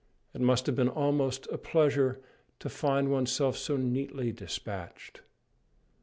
It 0.33 0.41
must 0.41 0.65
have 0.65 0.75
been 0.75 0.89
almost 0.89 1.45
a 1.51 1.59
pleasure 1.59 2.23
to 2.57 2.69
find 2.69 3.11
oneself 3.11 3.55
so 3.55 3.77
neatly 3.77 4.31
despatched! 4.31 5.21